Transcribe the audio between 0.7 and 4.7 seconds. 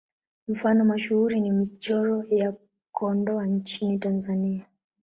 mashuhuri ni Michoro ya Kondoa nchini Tanzania.